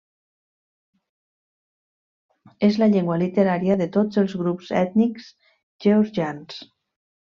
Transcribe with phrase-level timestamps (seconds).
[2.69, 5.33] És la llengua literària de tots els grups ètnics
[5.89, 6.63] georgians.